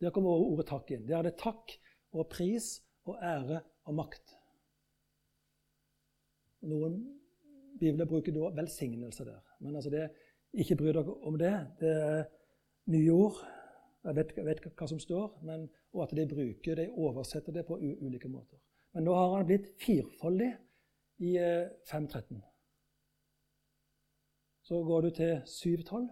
[0.00, 1.08] Der kommer ordet 'takk' inn.
[1.08, 1.74] Der er det takk
[2.12, 4.34] og pris og ære og makt.
[6.60, 7.00] Noen
[7.80, 9.40] bibler bruker da velsignelse der.
[9.60, 10.10] Men altså det,
[10.52, 11.54] ikke bry dere om det.
[11.80, 12.24] Det er
[12.86, 13.42] nye ord.
[14.04, 17.66] Jeg vet, jeg vet hva som står, men, og at de bruker, de oversetter det
[17.66, 18.58] på ulike måter.
[18.94, 20.52] Men nå har han blitt firfoldig
[21.18, 21.34] i
[21.90, 22.38] 5.13.
[24.68, 26.08] Så går du til 7.12,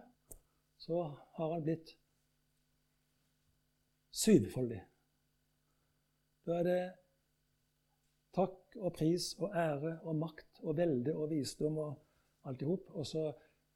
[0.81, 1.01] så
[1.37, 1.91] har han blitt
[4.09, 4.79] syvfoldig.
[6.47, 6.79] Da er det
[8.33, 11.93] takk og pris og ære og makt og velde og visdom og
[12.49, 12.89] alt i hop.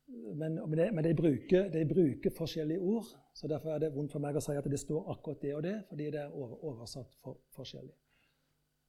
[0.10, 3.06] Men, men de, bruker, de, bruker, forskjellige ord,
[3.38, 5.62] så derfor er det vondt for meg å si at det står akkurat det og
[5.68, 7.94] det, fordi det er oversatt for, forskjellig.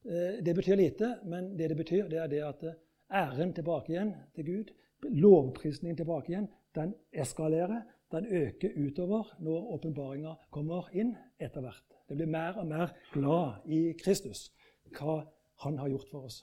[0.09, 2.81] Eh, det betyr lite, men det det betyr, det er det at eh,
[3.12, 7.82] æren tilbake igjen til Gud, lovprisningen tilbake igjen, den eskalerer.
[8.12, 11.94] Den øker utover når åpenbaringa kommer inn etter hvert.
[12.08, 14.50] Det blir mer og mer glad i Kristus,
[14.98, 15.22] hva
[15.64, 16.42] han har gjort for oss.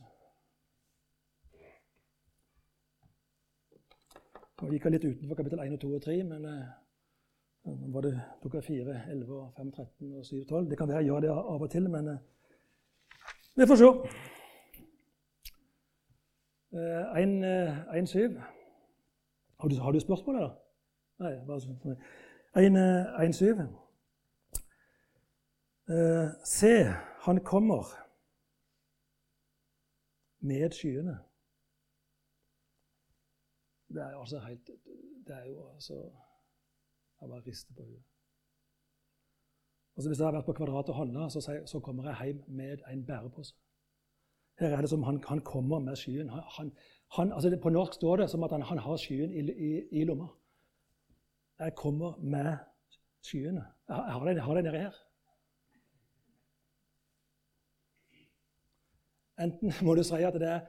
[4.59, 6.65] Nå gikk jeg litt utenfor kapittel 1 og 2 og 3, men eh,
[7.69, 10.65] nå var det tok 4, 11, 5, 13 og 7, 12.
[10.71, 12.19] Det kan være jeg gjør det av og til, men eh,
[13.55, 13.93] vi får se.
[16.79, 18.19] 1-7.
[18.19, 18.41] Eh,
[19.59, 20.55] har, har, du spørsmål, eller?
[21.19, 21.97] Nei, bare sånn.
[22.55, 23.67] 1-7.
[26.45, 26.73] Se,
[27.25, 27.89] han kommer
[30.39, 31.17] med skyene.
[33.89, 34.67] Det er jo altså helt
[35.27, 35.93] Det er jo altså
[37.21, 38.03] Jeg bare rister på hodet.
[39.95, 42.77] Altså Hvis jeg har vært på Kvadrat og handla, så, så, kommer jeg hjem med
[42.87, 43.55] en bærepose.
[44.59, 46.29] Her er det som han, han kommer med skyen.
[46.29, 46.71] Han,
[47.15, 50.27] han, altså på norsk står det som at han, har skyen i, i, i, lomma.
[51.59, 52.57] Jeg kommer med
[53.21, 53.65] skyene.
[53.87, 54.97] Jeg har jeg har det nedi her.
[59.39, 60.59] Enten må du si at det er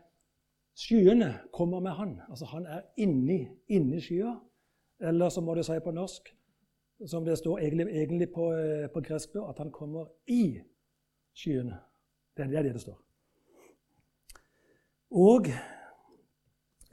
[0.81, 2.20] Skyene kommer med han.
[2.29, 4.37] Altså Han er inni, inni skya.
[5.00, 6.31] Eller så må du si på norsk,
[7.07, 10.61] som det står egentlig, egentlig på, eh, på gresk, at han kommer i
[11.35, 11.79] skyene.
[12.37, 13.10] Det er det det står.
[15.11, 15.51] Og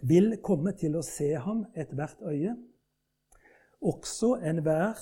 [0.07, 2.55] vil komme til å se ham ethvert øye,
[3.81, 4.97] også enhver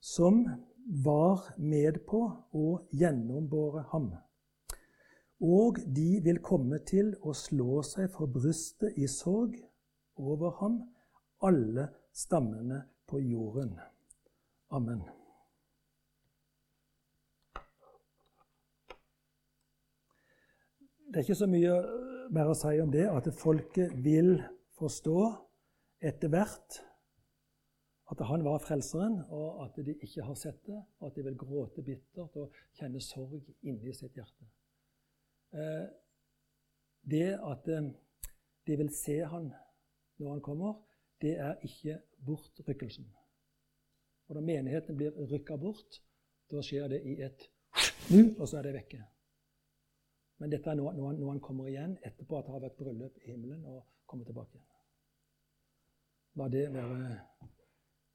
[0.00, 0.44] som
[1.04, 4.12] var med på å gjennombåre ham
[5.40, 9.58] og de vil komme til å slå seg for brystet i sorg
[10.16, 10.80] over ham,
[11.44, 13.76] alle stammene på jorden.
[14.72, 15.04] Amen.
[21.16, 21.76] Det er ikke så mye
[22.36, 24.34] mer å si om det, at folket vil
[24.76, 25.20] forstå
[26.04, 26.76] etter hvert
[28.12, 31.38] at han var frelseren, og at de ikke har sett det, og at de vil
[31.40, 34.50] gråte bittert og kjenne sorg inni sitt hjerte.
[35.56, 35.88] Eh,
[37.16, 37.90] det at eh,
[38.68, 39.48] de vil se han
[40.20, 40.78] når han kommer,
[41.24, 41.96] det er ikke
[42.28, 43.08] bortrykkelsen.
[44.28, 46.02] Og Når menigheten blir rykka bort,
[46.52, 47.48] da skjer det i et
[48.12, 49.06] nu, og så er det vekke.
[50.38, 53.20] Men dette er nå, nå, nå han kommer igjen etterpå at det har vært bryllup
[53.24, 54.60] i himmelen, og kommer tilbake.
[56.36, 57.16] La det være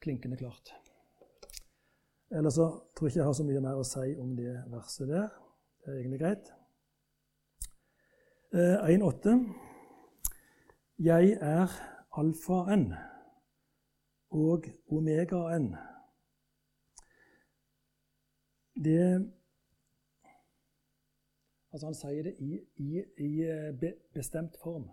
[0.01, 0.73] klinkende klart.
[2.31, 5.09] Ellers så tror jeg ikke jeg har så mye mer å si om det verset
[5.09, 5.31] der.
[5.81, 6.51] Det er egentlig greit.
[8.53, 9.33] 1,8.
[9.33, 9.45] Eh,
[11.01, 11.71] Jeg er
[12.13, 12.93] alfaen
[14.29, 15.71] og omegaen.
[18.75, 19.31] Det
[21.71, 24.89] Altså Han sier det i, i, i eh, be, bestemt form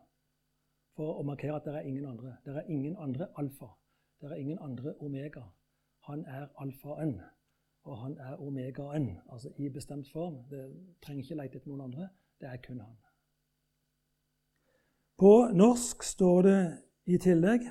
[0.96, 2.36] for å markere at det er ingen andre.
[2.44, 3.70] Det er ingen andre alfa.
[4.20, 5.42] Det er ingen andre omega.
[6.08, 7.20] Han er alfaen,
[7.84, 9.10] og han er omegaen.
[9.30, 10.42] Altså i bestemt form.
[10.50, 10.64] Det
[11.02, 12.08] trenger ikke lete etter noen andre.
[12.40, 12.96] Det er kun han.
[15.18, 16.58] På norsk står det
[17.06, 17.66] i tillegg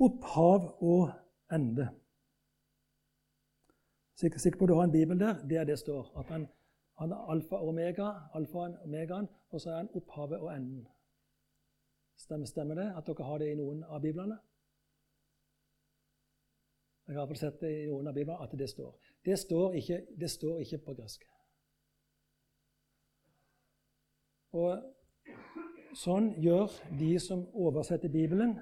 [0.00, 1.10] opphav og
[1.52, 1.88] ende.
[4.16, 5.42] Sikker, sikker på at du har en bibel der?
[5.48, 6.12] Det er det står.
[6.18, 6.46] At han,
[6.96, 10.86] han er alfa og omega, alfaen og omegaen, og så er han opphavet og enden.
[12.16, 14.38] Stemmer, stemmer det at dere har det i noen av biblene?
[17.06, 18.96] Jeg har sett det i noen av biblene at det står.
[19.24, 21.26] Det står ikke, det står ikke på gresk.
[24.56, 24.80] Og
[25.96, 28.52] Sånn gjør de som oversetter Bibelen.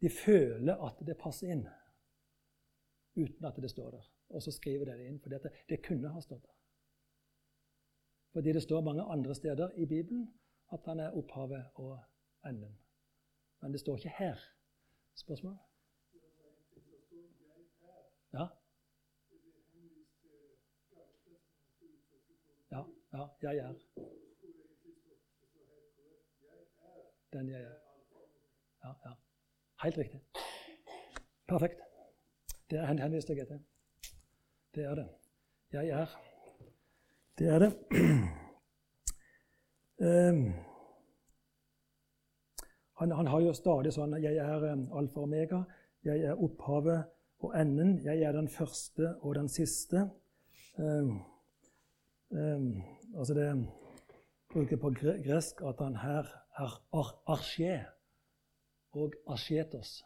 [0.00, 1.64] De føler at det passer inn
[3.18, 4.06] uten at det står der.
[4.30, 5.34] Og så skriver de det inn, for
[5.68, 6.59] det kunne ha stått der.
[8.32, 10.34] Fordi det står mange andre steder i Bibelen
[10.72, 11.98] at han er opphavet og
[12.46, 12.78] enden.
[13.60, 14.36] Men det står ikke her.
[15.14, 15.56] Spørsmål?
[18.32, 18.46] Ja?
[22.70, 23.74] Ja, ja, jeg er.
[27.32, 27.74] Den jeg er.
[28.84, 29.14] Ja, ja.
[29.82, 30.20] Helt riktig.
[31.48, 31.80] Perfekt.
[32.70, 33.58] Det er henvist jeg etter.
[34.74, 35.08] Det er det.
[35.72, 36.29] Jeg er.
[37.40, 37.72] Det er det.
[39.98, 40.40] Um,
[42.98, 45.62] han, han, har jo stadig sånn 'Jeg er um, alfa og omega.
[46.04, 47.06] Jeg er opphavet
[47.40, 47.94] og enden.
[48.04, 50.10] Jeg er den første og den siste.'
[50.76, 51.22] Um,
[52.28, 52.82] um,
[53.16, 53.46] altså det
[54.52, 56.28] bruker på gresk at han her
[56.60, 57.78] er ar arché
[58.92, 60.04] og archetos.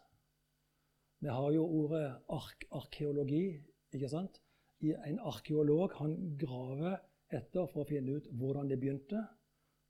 [1.21, 3.59] Vi har jo ordet ark arkeologi,
[3.93, 4.41] ikke sant?
[4.81, 6.97] En arkeolog han graver
[7.37, 9.23] etter for å finne ut hvordan det begynte.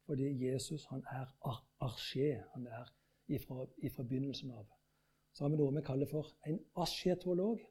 [0.05, 2.42] Fordi Jesus han er ar arché.
[2.55, 2.90] Han er
[3.28, 4.66] ifra, ifra, begynnelsen av.
[5.32, 7.62] Så har vi noe vi kaller for en asjetolog.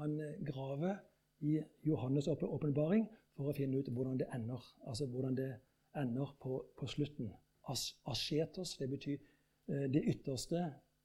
[0.00, 0.96] Han eh, graver
[1.40, 3.06] i Johannes' åpenbaring
[3.36, 4.62] for å finne ut hvordan det ender.
[4.86, 5.50] Altså hvordan det
[5.96, 7.32] ender på, på slutten.
[7.68, 10.64] As, asjetos, det betyr eh, det ytterste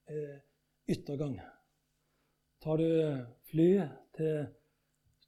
[0.10, 0.38] eh,
[0.88, 1.40] yttergang.
[2.64, 2.90] Tar du
[3.52, 3.70] fly
[4.18, 4.48] til,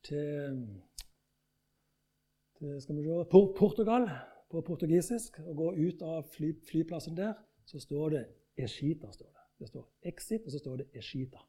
[0.03, 0.63] til,
[2.59, 3.25] til skal vi se,
[3.57, 4.09] Portugal
[4.51, 7.33] på portugisisk og går ut av fly, flyplassen der,
[7.65, 8.25] så står det
[8.59, 9.11] 'Eshita'.
[9.11, 11.45] står Det Det står 'exit', og så står det 'Eshita'.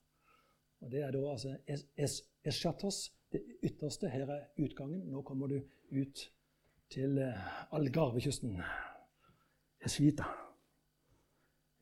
[0.81, 2.23] Og Det er da altså es, es,
[3.33, 4.09] det ytterste.
[4.09, 5.01] Her er utgangen.
[5.01, 5.61] Nå kommer du
[5.93, 6.33] ut
[6.91, 8.61] til uh, Algarvekysten.
[9.85, 10.25] Eshita.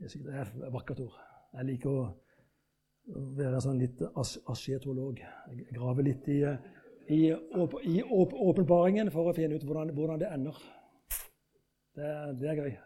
[0.05, 1.21] Eshita er et vakkert ord.
[1.53, 2.09] Jeg liker å,
[3.39, 5.23] være sånn litt as, asjetolog.
[5.49, 6.43] Jeg graver litt i,
[7.09, 7.33] i,
[7.85, 10.61] i åpenbaringen for å finne ut hvordan, hvordan det ender.
[11.97, 12.77] Det det er gøy.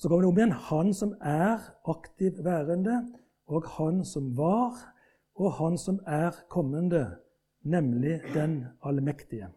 [0.00, 3.02] Så kommer det om igjen Han som er aktiv værende,
[3.46, 4.78] og Han som var,
[5.34, 7.18] og Han som er kommende,
[7.62, 9.50] nemlig den allmektige.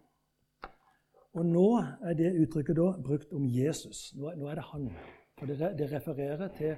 [1.34, 1.68] Og Nå
[2.04, 4.12] er det uttrykket da brukt om Jesus.
[4.14, 4.90] Nå, er det han.
[5.40, 6.76] For det, det refererer til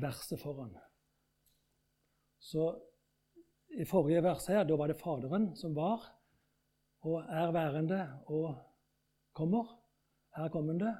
[0.00, 0.70] verset foran.
[2.38, 2.70] Så
[3.78, 6.06] I forrige vers her, da var det Faderen som var
[7.00, 8.56] og er værende og
[9.32, 9.78] kommer.
[10.36, 10.94] Her kommer det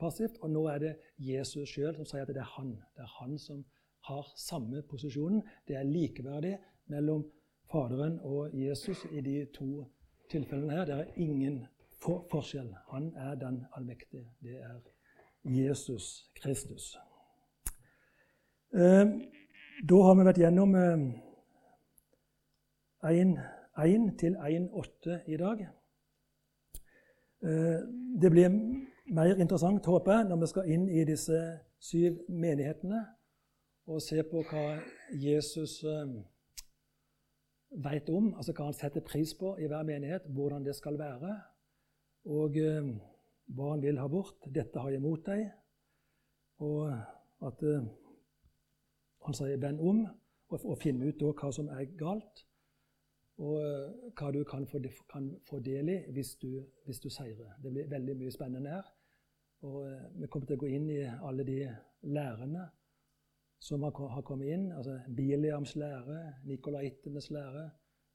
[0.00, 0.38] passivt.
[0.40, 2.76] Og nå er det Jesus sjøl som sier at det er han.
[2.96, 3.64] Det er han som
[4.08, 5.42] har samme posisjonen.
[5.68, 6.58] Det er likeverdig
[6.92, 7.24] mellom
[7.72, 9.86] Faderen og Jesus i de to
[10.30, 10.84] tilfellene her.
[10.84, 11.64] Det er ingen
[12.02, 12.74] for forskjell.
[12.90, 14.28] Han er den allmektige.
[14.42, 14.80] Det er
[15.44, 16.96] Jesus Kristus.
[18.74, 19.06] Eh,
[19.90, 20.70] da har vi vært gjennom
[23.04, 23.40] én eh,
[23.84, 25.64] 1 til 1,8 i dag.
[27.44, 27.80] Eh,
[28.22, 28.54] det blir
[29.12, 31.40] mer interessant, håper jeg, når vi skal inn i disse
[31.84, 33.02] syv menighetene
[33.92, 34.78] og se på hva
[35.20, 36.14] Jesus eh,
[37.84, 41.34] vet om, altså hva han setter pris på i hver menighet, hvordan det skal være,
[42.24, 44.38] og hva han vil ha bort.
[44.48, 45.50] 'Dette har jeg mot deg.'
[46.64, 46.88] Og
[47.44, 47.60] at
[49.24, 50.06] han sier 'venn om',
[50.48, 52.44] og, og finne ut hva som er galt
[53.42, 57.56] og eh, hva du kan få, kan få del i hvis du, hvis du, seirer.
[57.62, 58.90] Det blir veldig mye spennende her.
[59.66, 61.58] Og eh, vi kommer til å gå inn i alle de
[62.14, 62.68] lærene
[63.64, 64.70] som har, har kommet inn.
[64.72, 67.70] altså Biliams lære, Nikolaitenes lære.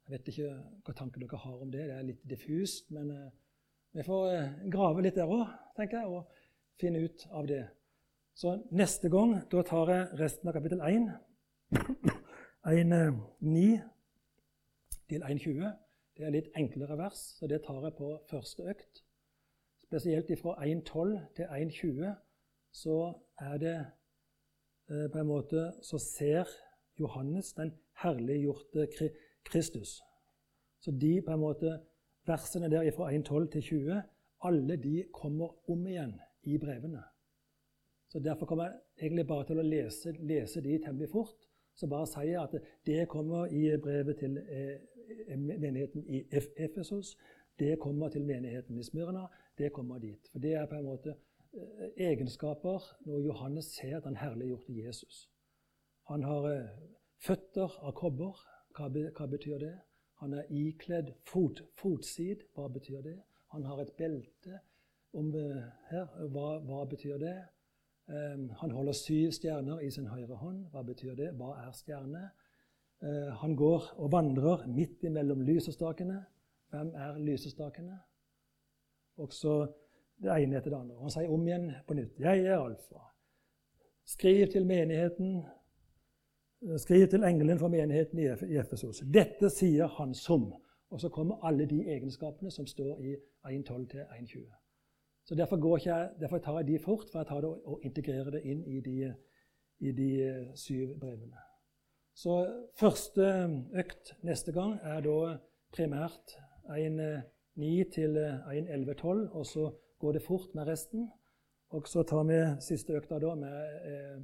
[0.06, 0.54] Jeg vet ikke
[0.86, 1.88] hva tanker dere har om det.
[1.90, 2.92] Det er litt diffust.
[2.94, 3.32] Men uh,
[3.94, 7.64] vi får grave litt der òg, tenker jeg, og finne ut av det.
[8.40, 11.10] Så neste gang da tar jeg resten av kapittel 1.
[12.72, 13.64] 1.9
[15.12, 15.74] til 1,20.
[16.16, 19.02] Det er litt enklere vers, så det tar jeg på første økt.
[19.84, 22.16] Spesielt fra 1,12 til 1,20
[22.80, 22.98] så
[23.44, 26.48] er det eh, på en måte Så ser
[27.00, 27.76] Johannes den
[28.06, 28.88] herliggjorte
[29.44, 30.00] Kristus.
[30.80, 31.80] Så de på en måte
[32.24, 34.02] versene der fra 1,12 til 20,
[34.48, 37.04] alle de kommer om igjen i brevene.
[38.10, 41.50] Så Derfor kommer jeg egentlig bare til å lese, lese de temmelig fort.
[41.78, 44.80] Så bare sier jeg at det kommer i brevet til eh,
[45.38, 47.18] menigheten i Efesos.
[47.60, 49.28] Det kommer til menigheten i Smyrna.
[49.58, 50.30] Det kommer dit.
[50.32, 51.14] For Det er på en måte
[51.54, 55.30] eh, egenskaper når Johannes ser at han herliggjorte Jesus.
[56.10, 56.74] Han har eh,
[57.22, 58.42] føtter av kobber.
[58.74, 59.76] Hva, hva betyr det?
[60.24, 62.42] Han er ikledd fot, fotsid.
[62.56, 63.20] Hva betyr det?
[63.54, 64.60] Han har et belte
[65.14, 65.32] om,
[65.92, 66.10] her.
[66.34, 67.38] Hva, hva betyr det?
[68.10, 70.66] Um, han holder syv stjerner i sin høyre hånd.
[70.74, 71.34] Hva betyr det?
[71.38, 72.30] Hva er stjerne?
[73.04, 76.26] Eh, han går og vandrer midt imellom lysestakene.
[76.70, 78.00] Hvem er lysestakene?
[79.18, 79.68] Også
[80.24, 80.98] det ene etter det andre.
[81.00, 82.20] Han sier om igjen på nytt.
[82.20, 83.06] Jeg er alfa.
[84.06, 85.44] Skriv til menigheten.
[86.78, 89.00] Skriv til engelen for menigheten i Efesos.
[89.14, 90.52] Dette sier han som.
[90.90, 93.16] Og så kommer alle de egenskapene som står i
[93.48, 94.59] 1.12 til 1.20.
[95.30, 98.32] Så derfor, jeg, derfor, tar jeg de fort, for jeg tar det og, og integrerer
[98.34, 99.14] det inn i de,
[99.80, 101.38] i de eh, syv brevene.
[102.18, 102.38] Så
[102.80, 103.28] første
[103.78, 105.36] økt neste gang er da
[105.70, 106.34] primært
[106.74, 109.68] 1.9 til 1.11.12, og så
[110.00, 111.06] går det fort med resten.
[111.70, 114.18] Og så tar vi siste økta da med eh,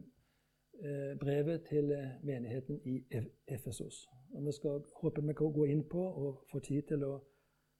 [0.89, 2.97] eh brevet til eh, menigheten i
[3.47, 4.07] Efesos.
[4.33, 7.13] Og Vi skal håpe vi kan gå inn på og få tid til å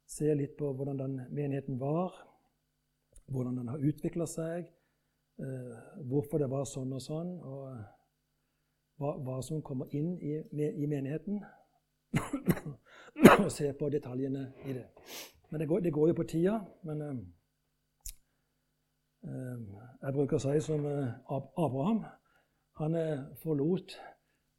[0.06, 2.35] se litt på hvordan den menigheten var,
[3.32, 4.68] hvordan den har utvikla seg,
[5.40, 5.78] eh,
[6.10, 7.78] hvorfor det var sånn og sånn, og
[9.02, 11.42] hva, hva som kommer inn i, i menigheten.
[13.46, 14.86] og se på detaljene i det.
[15.50, 16.60] Men det går, det går jo på tida.
[16.84, 17.02] men...
[17.02, 17.26] Eh,
[19.26, 19.62] Eh,
[20.04, 22.04] jeg bruker å si som eh, Abraham.
[22.82, 23.96] Han eh, forlot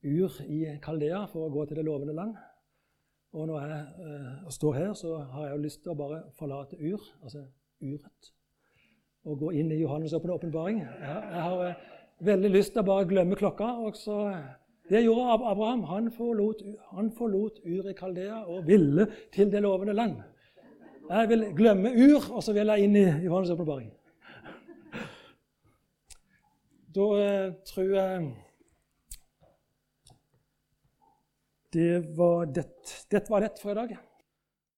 [0.07, 2.35] Ur i Kaldea for å gå til det lovende land.
[3.37, 7.03] Og når jeg står her, så har jeg jo lyst til å bare forlate Ur,
[7.23, 7.43] altså
[7.83, 8.31] uret,
[9.27, 10.79] og gå inn i Johannes' åpenbaring.
[10.79, 11.75] Jeg, jeg har
[12.31, 13.73] veldig lyst til å bare glemme klokka.
[13.87, 14.21] og så...
[14.87, 15.83] Det gjorde Abraham.
[15.91, 16.63] Han forlot,
[16.95, 20.21] han forlot Ur i Kaldea og ville til det lovende land.
[21.11, 23.93] Jeg vil glemme Ur, og så vil jeg inn i Johannes' åpenbaring.
[26.97, 28.29] Da eh, tror jeg
[31.75, 32.65] det var det.
[33.11, 33.97] Dette det for i dag.